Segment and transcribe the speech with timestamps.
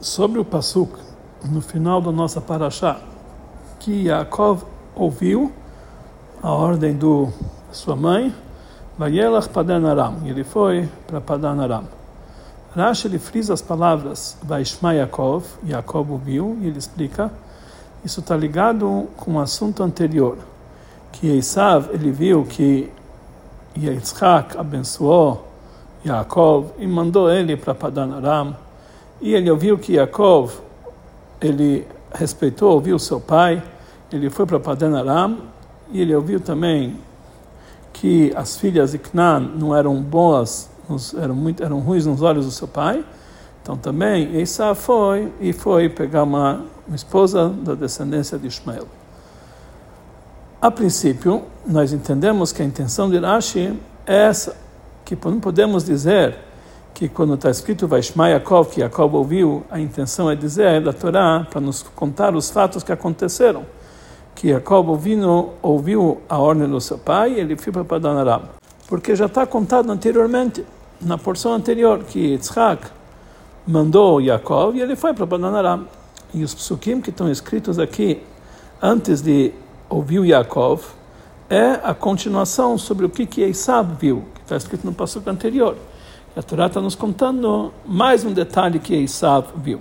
[0.00, 0.98] sobre o Pasuk,
[1.44, 2.98] no final da nossa paraxá,
[3.78, 4.62] que Yaakov
[4.94, 5.52] ouviu
[6.42, 7.28] a ordem do
[7.70, 8.34] sua mãe,
[8.96, 11.84] Vayelach Padan Aram, e ele foi para Padan Aram.
[12.74, 17.30] Rashi ele frisa as palavras Vaishma Yaakov, Yaakov ouviu, e ele explica,
[18.02, 20.38] isso está ligado com o assunto anterior,
[21.12, 22.90] que Esav ele viu que
[23.76, 25.46] Yitzhak abençoou
[26.06, 28.56] Yaakov e mandou ele para Padan Aram,
[29.20, 30.52] e ele ouviu que Yaakov,
[31.40, 33.62] ele respeitou, ouviu seu pai,
[34.12, 35.38] ele foi para Padan Aram,
[35.92, 36.96] e ele ouviu também
[37.92, 40.70] que as filhas de Canaã não eram boas,
[41.20, 43.04] eram muito eram ruins nos olhos do seu pai.
[43.62, 48.86] Então também Esaú foi e foi pegar uma, uma esposa da descendência de Ismael.
[50.60, 54.56] A princípio, nós entendemos que a intenção de Rashi é essa,
[55.04, 56.36] que não podemos dizer
[56.94, 61.46] que quando está escrito Vaishma Yaakov, que Yaakov ouviu, a intenção é dizer da Torá
[61.50, 63.64] para nos contar os fatos que aconteceram.
[64.34, 68.42] Que Yaakov ouvindo, ouviu a ordem do seu pai e ele foi para Padan Aram.
[68.88, 70.64] Porque já está contado anteriormente,
[71.00, 72.86] na porção anterior, que Yitzhak
[73.66, 75.86] mandou Yaakov e ele foi para Padan Aram.
[76.32, 78.22] E os psukim que estão escritos aqui,
[78.80, 79.52] antes de
[79.88, 80.82] ouvir Yaakov,
[81.50, 85.76] é a continuação sobre o que que Esav viu, que está escrito no passo anterior.
[86.36, 89.80] A Torá está nos contando mais um detalhe que Esav viu.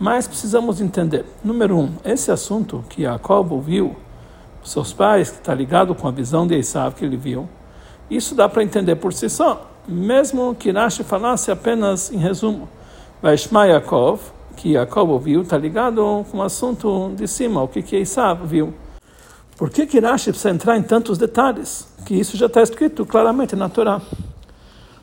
[0.00, 1.24] Mas precisamos entender.
[1.44, 3.94] Número um, esse assunto que Jacob ouviu,
[4.64, 7.48] seus pais, que está ligado com a visão de Esav que ele viu,
[8.10, 9.70] isso dá para entender por si só.
[9.86, 12.68] Mesmo que Rashi falasse apenas em resumo.
[13.22, 14.20] Vaishma Yaakov,
[14.56, 18.74] que Jacob ouviu, está ligado com o assunto de cima, o que que Esav viu.
[19.56, 21.86] Por que que Rashi precisa entrar em tantos detalhes?
[22.04, 24.02] Que isso já está escrito claramente na Torá.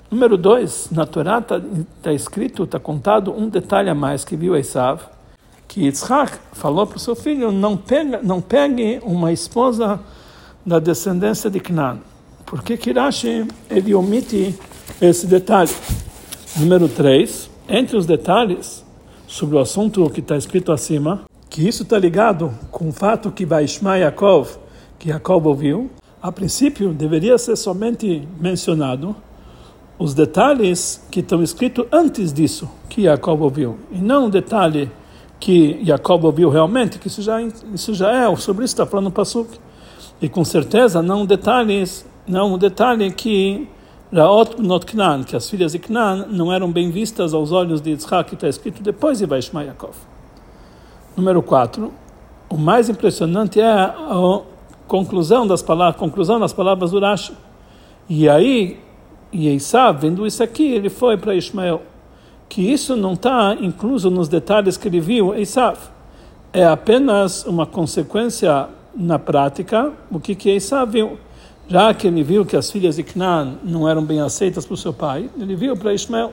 [0.10, 1.62] Número dois, na Torá está
[2.02, 5.02] tá escrito, está contado um detalhe a mais que viu Esav,
[5.68, 10.00] que Yitzhak falou para o seu filho, não, pega, não pegue uma esposa
[10.66, 11.98] da descendência de Canaã.
[12.46, 14.58] Por que Kirashi ele omite
[15.02, 15.72] esse detalhe?
[16.56, 18.86] Número três, entre os detalhes
[19.28, 23.46] sobre o assunto que está escrito acima, que isso está ligado com o fato que
[23.46, 24.58] Vaishma Yaakov,
[24.98, 25.92] que Yaakov ouviu,
[26.22, 29.14] a princípio deveria ser somente mencionado
[30.00, 34.92] os detalhes que estão escritos antes disso, que Jacob ouviu, e não o detalhe
[35.40, 39.12] que Jacob ouviu realmente, que isso já, isso já é, sobre isso está falando o
[39.12, 39.60] Pasuk.
[40.22, 43.68] E com certeza não detalhes, não o detalhe que
[44.12, 47.92] Raot not Knan, que as filhas de Knan não eram bem vistas aos olhos de
[47.92, 49.96] Yitzhak, que está escrito depois de Vaishma Yaakov.
[51.16, 51.92] Número 4.
[52.50, 54.42] O mais impressionante é a
[54.88, 57.34] conclusão das palavras, conclusão das palavras do Rashi.
[58.10, 58.80] E aí
[59.32, 61.82] e Esav, vendo isso aqui, ele foi para Ismael.
[62.50, 65.78] Que isso não está incluso nos detalhes que ele viu, Esav.
[66.54, 71.20] É apenas uma consequência na prática, o que que Esav viu.
[71.68, 74.94] Já que ele viu que as filhas de Canaã não eram bem aceitas por seu
[74.94, 76.32] pai, ele viu para Ismael.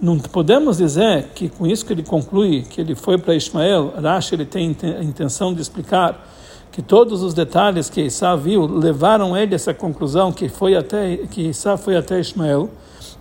[0.00, 4.34] Não podemos dizer que com isso que ele conclui que ele foi para Ismael, Rashi
[4.34, 6.28] ele tem a intenção de explicar
[6.72, 11.18] que todos os detalhes que Isa viu levaram ele a essa conclusão que foi até
[11.18, 12.70] que Isa foi até Ismael.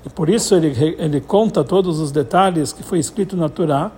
[0.06, 3.91] E por isso ele ele conta todos os detalhes que foi escrito na Torá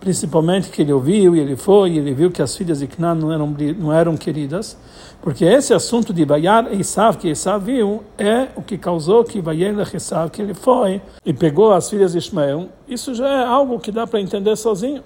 [0.00, 3.14] principalmente que ele ouviu e ele foi e ele viu que as filhas de Canaã
[3.14, 4.76] não eram não eram queridas.
[5.20, 9.94] Porque esse assunto de Bayar Esav que Esav viu é o que causou que Bayelach
[9.94, 12.68] Esav que ele foi e pegou as filhas de Ismael.
[12.88, 15.02] Isso já é algo que dá para entender sozinho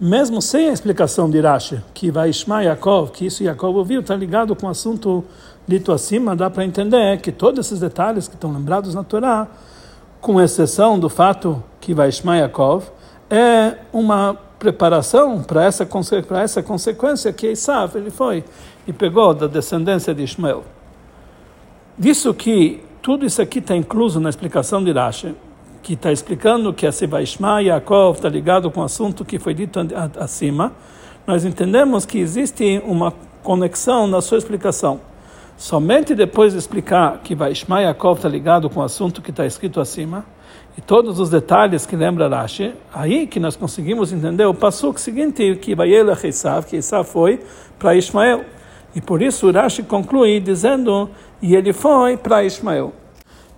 [0.00, 4.16] mesmo sem a explicação de Rashi, que vai Ishma Yaakov, que isso Yaakov ouviu, está
[4.16, 5.22] ligado com o assunto
[5.66, 9.46] dito acima, dá para entender que todos esses detalhes que estão lembrados na Torá,
[10.20, 12.84] com exceção do fato que vai Ishma Yaakov,
[13.28, 15.86] é uma preparação para essa,
[16.26, 18.44] para essa consequência que Esav ele foi
[18.86, 20.64] e pegou da descendência de Ismael.
[21.96, 25.34] Visto que tudo isso aqui está incluso na explicação de Rashi,
[25.82, 29.80] que está explicando que a Sebaishma Yaakov está ligado com o assunto que foi dito
[30.18, 30.72] acima,
[31.26, 33.12] nós entendemos que existe uma
[33.42, 35.00] conexão na sua explicação.
[35.56, 39.80] Somente depois de explicar que Vaishma Yaakov está ligado com o assunto que está escrito
[39.80, 40.24] acima,
[40.76, 45.56] e todos os detalhes que lembra Rashi, aí que nós conseguimos entender o passo seguinte,
[45.56, 47.40] que Vayela Esav, que Esav foi
[47.78, 48.44] para Ismael.
[48.94, 51.10] E por isso Rashi conclui dizendo,
[51.42, 52.92] e ele foi para Ismael.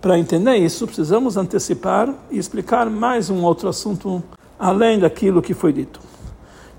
[0.03, 4.21] Para entender isso, precisamos antecipar e explicar mais um outro assunto
[4.59, 6.01] além daquilo que foi dito.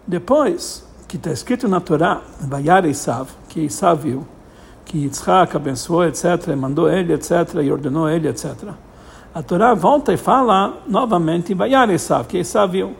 [0.06, 4.28] Depois, que está escrito na Torá, Vayar Isav, que Isav viu,
[4.84, 8.52] que Yitzhak abençoou, etc., mandou ele, etc., e ordenou ele, etc.
[9.34, 12.94] A Torá volta e fala novamente Vayar Isav, que Isav viu.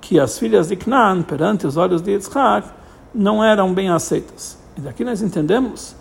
[0.00, 2.70] que as filhas de Canaã, perante os olhos de Yitzhak,
[3.14, 4.56] não eram bem aceitas.
[4.78, 5.94] E daqui nós entendemos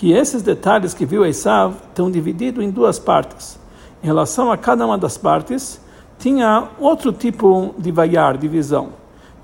[0.00, 3.58] que esses detalhes que viu Esav estão divididos em duas partes.
[4.02, 5.78] Em relação a cada uma das partes,
[6.18, 8.94] tinha outro tipo de vaiar, de visão.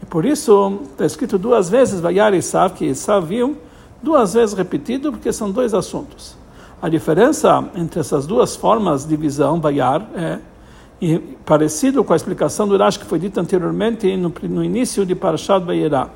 [0.02, 3.58] E por isso está escrito duas vezes vaiar Esav, que Esav viu,
[4.02, 6.34] duas vezes repetido, porque são dois assuntos.
[6.80, 10.38] A diferença entre essas duas formas de visão, vaiar, é
[11.02, 15.14] e parecido com a explicação do Rashi que foi dita anteriormente no, no início de
[15.14, 16.08] Parashat Vayera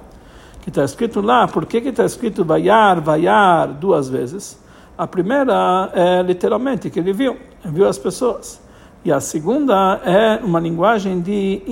[0.60, 4.58] que está escrito lá, por que está escrito vaiar, vaiar duas vezes?
[4.96, 8.60] A primeira é literalmente que ele viu, viu as pessoas.
[9.02, 11.62] E a segunda é uma linguagem de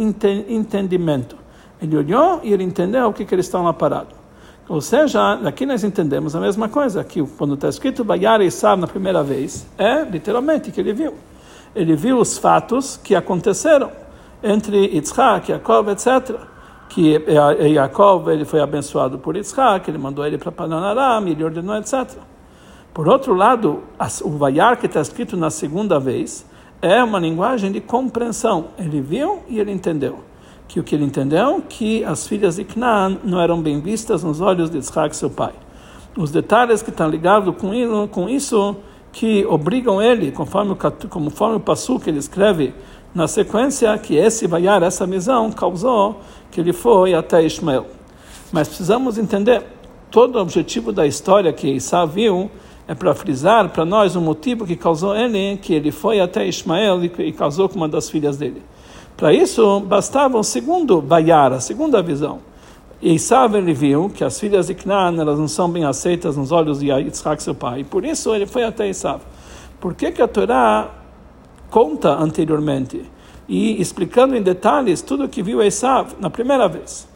[0.48, 1.36] entendimento.
[1.80, 4.16] Ele olhou e ele entendeu o que, que eles estão lá parados.
[4.66, 8.80] Ou seja, daqui nós entendemos a mesma coisa, que quando está escrito Vaiar e Sab
[8.80, 11.14] na primeira vez, é literalmente que ele viu.
[11.74, 13.90] Ele viu os fatos que aconteceram
[14.42, 16.57] entre Yitzhak, Yaakov, etc
[16.88, 17.22] que
[17.74, 22.08] Yaakov ele foi abençoado por Yitzhak, ele mandou ele para Padanaram, ele ordenou, etc.
[22.94, 23.82] Por outro lado,
[24.24, 26.44] o Vayar que está escrito na segunda vez
[26.80, 28.68] é uma linguagem de compreensão.
[28.78, 30.20] Ele viu e ele entendeu.
[30.66, 34.40] Que o que ele entendeu que as filhas de Canaan não eram bem vistas nos
[34.40, 35.52] olhos de Yitzhak, seu pai.
[36.16, 37.54] Os detalhes que estão ligados
[38.10, 38.76] com isso
[39.12, 40.76] que obrigam ele, conforme o,
[41.08, 42.74] conforme o que ele escreve
[43.14, 46.20] na sequência, que esse vaiar, essa visão, causou
[46.50, 47.86] que ele foi até Ismael.
[48.52, 49.62] Mas precisamos entender,
[50.10, 52.50] todo o objetivo da história que Isa viu
[52.86, 57.04] é para frisar para nós o motivo que causou ele, que ele foi até Ismael
[57.04, 58.62] e casou com uma das filhas dele.
[59.16, 62.38] Para isso, bastava o segundo vaiar, a segunda visão.
[63.00, 66.50] E Isav ele viu que as filhas de Canaan elas não são bem aceitas nos
[66.50, 67.80] olhos de Yitzhak, seu pai.
[67.80, 69.20] E por isso ele foi até Isav.
[69.80, 70.90] Por que, que a Torá
[71.70, 73.02] conta anteriormente
[73.48, 77.08] e explicando em detalhes tudo o que viu Esav na primeira vez.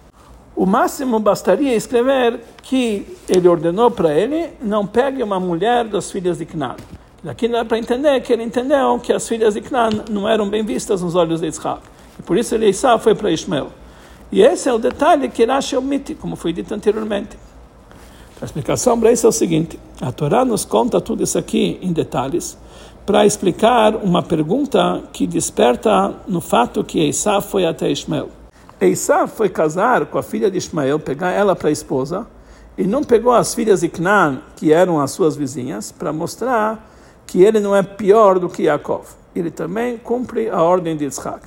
[0.55, 6.39] O máximo bastaria escrever que ele ordenou para ele não pegue uma mulher das filhas
[6.39, 6.77] de Canaan.
[7.23, 10.65] Daqui dá para entender que ele entendeu que as filhas de Canaan não eram bem
[10.65, 11.81] vistas nos olhos de Isaac.
[12.19, 13.69] E por isso ele Esav foi para Ismael.
[14.31, 17.37] E esse é o detalhe que Rashi omite, como foi dito anteriormente.
[18.41, 21.93] A explicação para isso é o seguinte: a Torá nos conta tudo isso aqui em
[21.93, 22.59] detalhes
[23.05, 28.29] para explicar uma pergunta que desperta no fato que Esav foi até Ismael.
[28.81, 32.27] Esav foi casar com a filha de Ismael, pegar ela para esposa,
[32.79, 36.89] e não pegou as filhas de Canaan, que eram as suas vizinhas, para mostrar
[37.27, 39.05] que ele não é pior do que Yaakov.
[39.35, 41.41] Ele também cumpre a ordem de Yitzhak.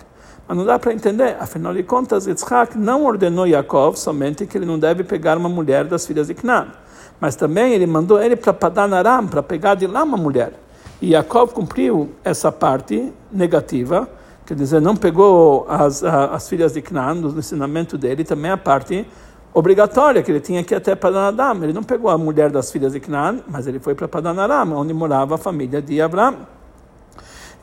[0.48, 4.66] Mas não dá para entender, afinal de contas, Yitzhak não ordenou Yaakov somente que ele
[4.66, 6.68] não deve pegar uma mulher das filhas de Canaan,
[7.20, 10.65] mas também ele mandou ele para Padan Aram, para pegar de lá uma mulher.
[11.02, 14.08] E Yaakov cumpriu essa parte negativa,
[14.46, 19.06] quer dizer, não pegou as, as filhas de Canaan no ensinamento dele, também a parte
[19.54, 21.64] obrigatória, que ele tinha que ir até Padanaram.
[21.64, 24.94] Ele não pegou a mulher das filhas de Canaan, mas ele foi para Padanaram, onde
[24.94, 26.36] morava a família de Abraão.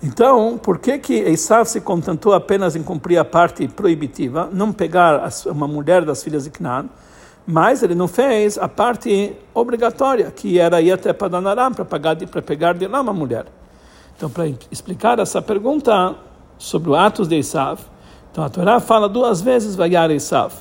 [0.02, 5.30] Então, por que que Esav se contentou apenas em cumprir a parte proibitiva, não pegar
[5.46, 6.86] uma mulher das filhas de Canaan,
[7.46, 12.42] mas ele não fez a parte obrigatória, que era ir até Padanaram para pagar para
[12.42, 13.46] pegar de lá uma mulher.
[14.16, 16.14] Então, para explicar essa pergunta
[16.56, 17.80] sobre o atos de Esav,
[18.30, 20.52] então a Torá fala duas vezes Vayar Esav.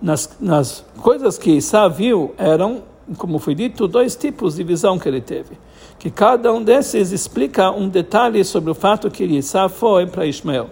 [0.00, 2.82] Nas, nas coisas que Esav viu eram,
[3.16, 5.56] como foi dito, dois tipos de visão que ele teve.
[5.98, 10.68] Que cada um desses explica um detalhe sobre o fato que Esav foi para Ismael.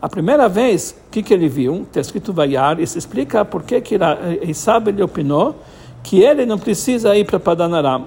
[0.00, 1.82] A primeira vez, o que, que ele viu?
[1.82, 3.82] Está escrito Vaiar, e se explica por que
[4.42, 5.56] Isab ele opinou
[6.02, 8.06] que ele não precisa ir para Padanaram.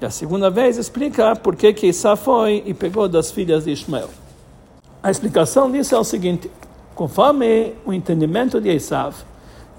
[0.00, 4.08] E a segunda vez explica por que Isab foi e pegou das filhas de Ismael.
[5.02, 6.50] A explicação disso é o seguinte:
[6.94, 9.14] conforme o entendimento de Isab,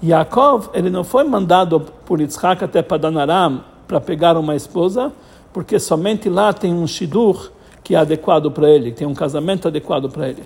[0.02, 5.12] Yaakov ele não foi mandado por Yitzhak até Padanaram para pegar uma esposa,
[5.52, 7.50] porque somente lá tem um shidur
[7.82, 10.42] que é adequado para ele, tem um casamento adequado para ele.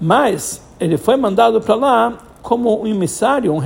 [0.00, 3.58] Mas ele foi mandado para lá como um emissário, um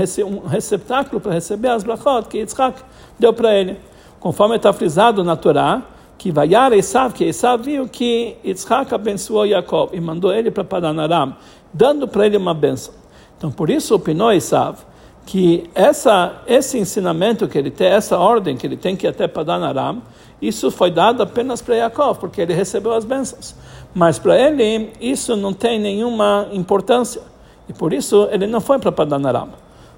[0.47, 2.83] receptáculo para receber as brachot que Yitzhak
[3.19, 3.79] deu para ele.
[4.19, 5.83] Conforme está frisado na Torá,
[6.19, 11.37] que Vayar Esav, que Esav viu que Yitzhak abençoou Jacob e mandou ele para Padanaram,
[11.73, 12.95] dando para ele uma bênção.
[13.37, 14.79] Então, por isso opinou Esav
[15.26, 19.29] que essa, esse ensinamento que ele tem, essa ordem que ele tem que ir até
[19.29, 20.03] Padanaram,
[20.49, 23.55] isso foi dado apenas para Jacob, porque ele recebeu as bênçãos.
[23.95, 27.23] Mas para ele, isso não tem nenhuma importância.
[27.69, 29.51] E por isso, ele não foi para Padanaram.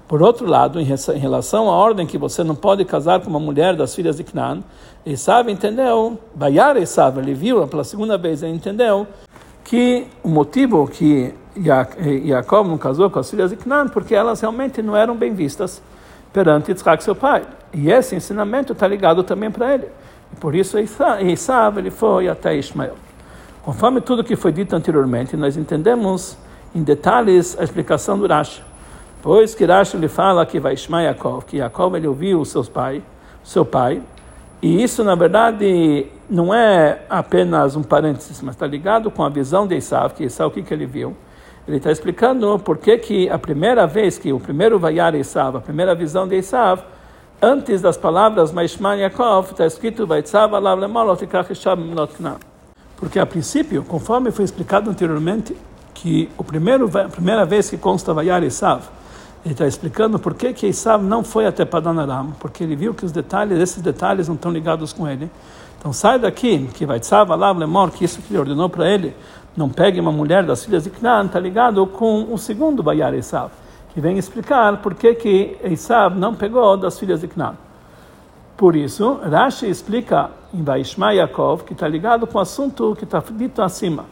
[0.07, 0.85] Por outro lado, em
[1.19, 4.63] relação à ordem que você não pode casar com uma mulher das filhas de Canaan,
[5.05, 9.05] Esav entendeu, Bayar Esav, ele viu pela segunda vez, ele entendeu
[9.65, 11.33] que o motivo que
[12.25, 15.81] Jacob não casou com as filhas de Canaã porque elas realmente não eram bem vistas
[16.31, 17.43] perante Yitzhak, seu pai.
[17.73, 19.87] E esse ensinamento está ligado também para ele.
[20.39, 22.95] Por isso Esav ele foi até Ismael.
[23.63, 26.37] Conforme tudo que foi dito anteriormente, nós entendemos
[26.73, 28.63] em detalhes a explicação do Rashi.
[29.21, 33.01] Pois que Rashi lhe fala que vai Ishmael Yaakov, que Yaakov ele ouviu seus pai,
[33.43, 34.01] seu pai,
[34.61, 39.67] e isso na verdade não é apenas um parênteses, mas está ligado com a visão
[39.67, 41.15] de Esav, que Esav o que, que ele viu?
[41.67, 45.61] Ele está explicando por que, que a primeira vez que o primeiro vaiar Esav, a
[45.61, 46.81] primeira visão de Esav,
[47.41, 50.07] antes das palavras Maishman Yaakov, está escrito
[52.95, 55.55] Porque a princípio, conforme foi explicado anteriormente,
[55.93, 58.83] que o primeiro, a primeira vez que consta Vayar Esav,
[59.45, 62.93] ele está explicando por que que Esav não foi até Padan Aram, porque ele viu
[62.93, 65.29] que os detalhes, esses detalhes não estão ligados com ele.
[65.79, 69.15] Então sai daqui, que vai Alav Lemor, que isso que ele ordenou para ele,
[69.55, 73.51] não pegue uma mulher das filhas de Canaan, está ligado com o segundo Bayar Esav,
[73.97, 77.55] que vem explicar por que que Esav não pegou das filhas de Canaan.
[78.55, 83.23] Por isso, Rashi explica em Vaishma Yaakov, que está ligado com o assunto que está
[83.31, 84.05] dito acima.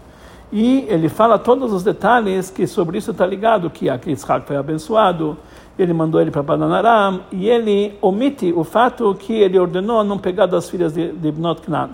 [0.52, 5.38] E ele fala todos os detalhes que sobre isso está ligado, que Yitzhak foi abençoado,
[5.78, 10.48] ele mandou ele para Padanaram, e ele omite o fato que ele ordenou não pegar
[10.48, 11.92] das filhas de, de Ibnot Knan.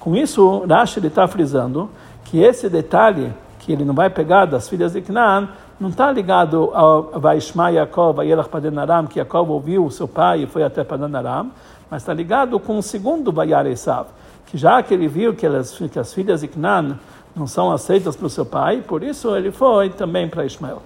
[0.00, 1.90] Com isso, Rashi está frisando
[2.24, 5.46] que esse detalhe, que ele não vai pegar das filhas de Knan,
[5.78, 10.46] não está ligado ao Vaishma Yaakov, Vayelach Padanaram, que Yaakov ouviu o seu pai e
[10.46, 11.50] foi até Padanaram,
[11.90, 14.06] mas está ligado com o segundo Bayar Esav,
[14.46, 16.98] que já que ele viu que, elas, que as filhas de Knan
[17.34, 20.80] não são aceitas pelo seu pai, por isso ele foi também para Ismael.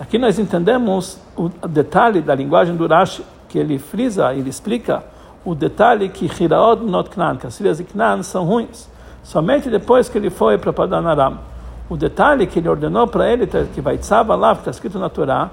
[0.00, 5.04] Aqui nós entendemos o detalhe da linguagem do Rashi, que ele frisa, ele explica
[5.44, 8.88] o detalhe que Hiraod not Knan, que as filhas de Knan são ruins,
[9.22, 11.53] somente depois que ele foi para Padanaram.
[11.88, 13.98] O detalhe que ele ordenou para ele, que vai
[14.38, 15.50] lá, que está escrito na Torá,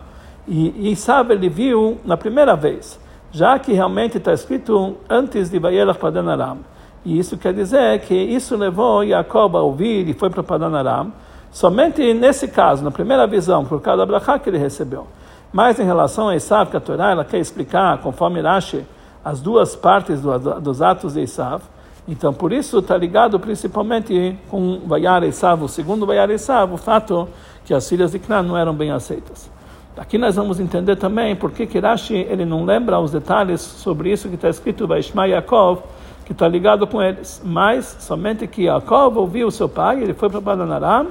[0.47, 2.99] e, e sabe, ele viu na primeira vez,
[3.31, 6.59] já que realmente está escrito antes de Vayelach Padanaram.
[7.05, 11.11] E isso quer dizer que isso levou Jacob a ouvir e foi para Padanaram,
[11.51, 15.07] somente nesse caso, na primeira visão, por causa da brachá que ele recebeu.
[15.51, 18.85] Mas em relação a Esav, que a Torá ela quer explicar, conforme Rashi,
[19.23, 21.61] as duas partes do, dos atos de Esav,
[22.07, 27.27] então por isso está ligado principalmente com Vayar Esav, o segundo Vayar Esav, o fato
[27.65, 29.49] que as filhas de Canaã não eram bem aceitas.
[29.97, 34.29] Aqui nós vamos entender também por que Rashi ele não lembra os detalhes sobre isso
[34.29, 35.81] que está escrito Vaishma Yaakov,
[36.25, 37.41] que está ligado com eles.
[37.43, 41.07] Mas somente que Jacob ouviu seu pai, ele foi para Padanaram,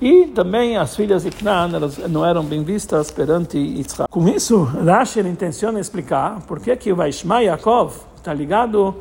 [0.00, 4.08] e também as filhas de elas não eram bem vistas perante Yitzhak.
[4.10, 8.94] Com isso, Rashi intenciona explicar por que que Vaishma Yaakov está ligado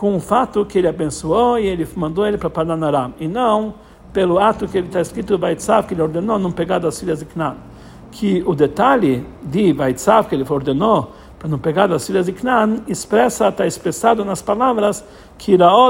[0.00, 3.74] com o fato que ele abençoou e ele mandou ele para Padanaram, e não
[4.14, 7.26] pelo ato que ele está escrito Vaitzav, que ele ordenou não pegar das filhas de
[7.26, 7.56] Canaan.
[8.10, 12.78] Que o detalhe de Vaitzav, que ele ordenou para não pegar das filhas de Canaan,
[12.88, 15.04] expressa, está expressado nas palavras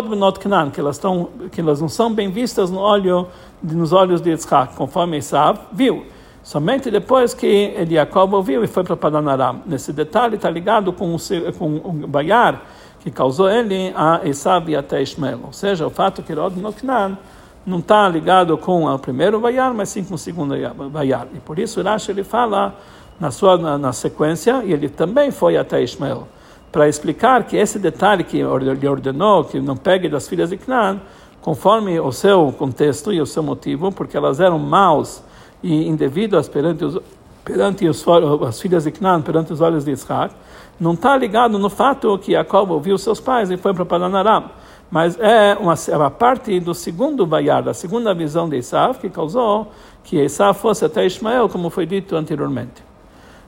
[0.09, 3.29] benot Canaan, que elas estão, que elas não são bem vistas no olho,
[3.63, 6.05] nos olhos de Yitzhak, conforme Esav viu.
[6.43, 9.61] Somente depois que ele Jacob ouviu e foi para Padanaram.
[9.67, 11.19] Nesse detalhe está ligado com o,
[11.57, 12.61] com o Bayar,
[13.01, 15.41] que causou ele a Esav e até Ishmael.
[15.45, 17.19] Ou seja, o fato que Kiraod benot Canaan
[17.67, 20.55] não está ligado com o primeiro Bayar, mas sim com o segundo
[20.91, 21.27] Bayar.
[21.35, 22.75] E por isso Rashi ele fala
[23.19, 26.27] na sua na, na sequência, e ele também foi até Ismael,
[26.73, 31.01] para explicar que esse detalhe que ele ordenou, que não pegue das filhas de Canaã,
[31.43, 35.23] conforme o seu contexto e o seu motivo, porque elas eram maus
[35.63, 36.99] e indevidas perante, os,
[37.45, 38.05] perante os,
[38.47, 40.35] as filhas de Canaã, perante os olhos de Isaac,
[40.79, 44.51] não está ligado no fato que Jacob ouviu seus pais e foi para Padanaram.
[44.91, 49.09] Mas é uma, é uma parte do segundo Bayar, da segunda visão de Esav, que
[49.09, 49.71] causou
[50.03, 52.83] que Esav fosse até Ismael, como foi dito anteriormente.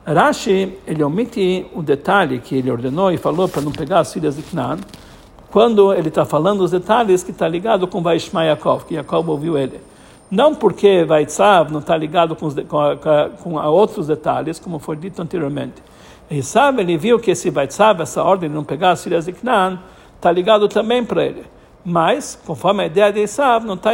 [0.06, 4.36] Rashi, ele omite o detalhe que ele ordenou e falou para não pegar as filhas
[4.36, 4.78] de Canaan,
[5.50, 9.58] quando ele está falando os detalhes que está ligado com Vaishma Yaakov, que Yaakov ouviu
[9.58, 9.80] ele.
[10.32, 14.78] Não porque Vaitzav não está ligado com, os, com, a, com a outros detalhes, como
[14.78, 15.74] foi dito anteriormente.
[16.30, 19.78] E sabe, ele viu que esse Vaitzav, essa ordem de não pegar filhas de Canaan,
[20.16, 21.44] está ligado também para ele.
[21.84, 23.90] Mas, conforme a ideia de Esav, não está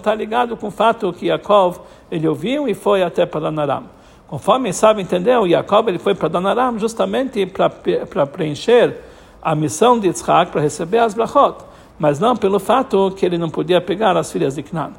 [0.00, 3.86] tá ligado com o fato que Yaakov ele ouviu e foi até para Naram.
[4.28, 8.96] Conforme sabe entendeu, Jacob ele foi para Danaram justamente para preencher
[9.42, 11.64] a missão de Yitzhak para receber as brachot,
[11.98, 14.92] mas não pelo fato que ele não podia pegar as filhas de Canaan.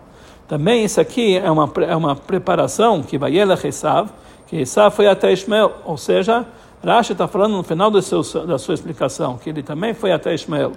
[0.51, 4.09] Também isso aqui é uma, é uma preparação que vai ele Esav,
[4.47, 6.45] que Esav foi até Ismael, ou seja,
[6.83, 10.73] Rashi está falando no final seu, da sua explicação, que ele também foi até Ismael.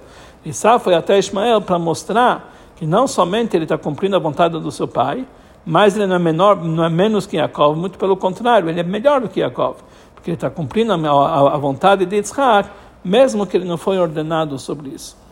[0.46, 4.70] Esav foi até Ismael para mostrar que não somente ele está cumprindo a vontade do
[4.70, 5.26] seu pai,
[5.66, 8.84] mas ele não é menor, não é menos que Yaakov, muito pelo contrário, ele é
[8.84, 9.78] melhor do que Yaakov,
[10.14, 12.70] porque ele está cumprindo a, a, a vontade de Yitzhak,
[13.04, 15.23] mesmo que ele não foi ordenado sobre isso.